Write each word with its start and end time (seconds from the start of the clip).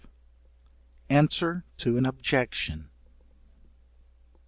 Answer 1.11 1.63
to 1.77 1.95
an 1.99 2.07
objection. 2.07 2.89